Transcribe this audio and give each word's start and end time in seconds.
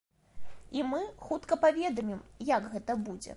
І 0.79 0.85
мы 0.93 1.01
хутка 1.27 1.59
паведамім, 1.67 2.25
як 2.55 2.61
гэта 2.73 2.91
будзе. 3.05 3.29